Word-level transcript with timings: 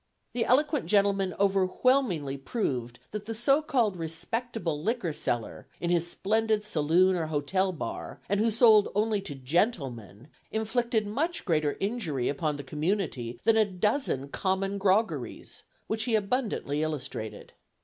The 0.33 0.45
eloquent 0.45 0.87
gentleman 0.87 1.35
overwhelmingly 1.39 2.35
proved 2.35 2.97
that 3.11 3.25
the 3.27 3.35
so 3.35 3.61
called 3.61 3.95
respectable 3.95 4.81
liquor 4.81 5.13
seller, 5.13 5.67
in 5.79 5.91
his 5.91 6.09
splendid 6.09 6.63
saloon 6.65 7.15
or 7.15 7.27
hotel 7.27 7.71
bar, 7.71 8.19
and 8.27 8.39
who 8.39 8.49
sold 8.49 8.89
only 8.95 9.21
to 9.21 9.35
"gentlemen," 9.35 10.29
inflicted 10.49 11.05
much 11.05 11.45
greater 11.45 11.77
injury 11.79 12.29
upon 12.29 12.57
the 12.57 12.63
community 12.63 13.39
than 13.43 13.57
a 13.57 13.63
dozen 13.63 14.29
common 14.29 14.79
groggeries 14.79 15.65
which 15.85 16.05
he 16.05 16.15
abundantly 16.15 16.81
illustrated. 16.81 17.53